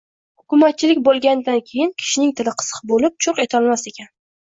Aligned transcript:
Hukumatchilik 0.41 1.01
bo‘lg‘andan 1.09 1.61
keyin 1.69 1.93
kishining 2.01 2.35
tili 2.43 2.57
qisiq 2.65 2.83
bo‘lub, 2.95 3.17
churq 3.27 3.47
etalmas 3.49 3.91
ekan… 3.97 4.15